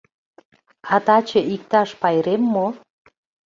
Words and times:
—А 0.93 0.95
таче 1.05 1.41
иктаж 1.55 1.89
пайрем 2.01 2.41
мо? 2.53 2.67